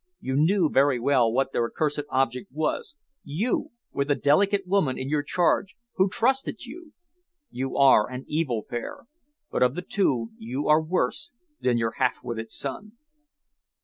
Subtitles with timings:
[0.19, 5.09] You knew very well what their accursed object was you, with a delicate woman in
[5.09, 6.93] your charge who trusted you.
[7.51, 9.01] You are an evil pair,
[9.51, 12.93] but of the two you are worse than your half witted son."